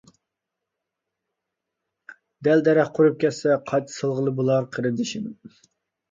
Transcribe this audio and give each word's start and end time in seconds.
دەل-دەرەخ 2.47 2.89
قۇرۇپ 2.95 3.19
كەتسە 3.23 3.57
قايتا 3.73 3.95
سالغىلى 3.97 4.33
بولار 4.39 4.65
قېرىندىشىم! 4.77 5.29